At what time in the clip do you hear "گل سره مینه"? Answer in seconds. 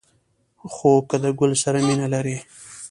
1.39-2.07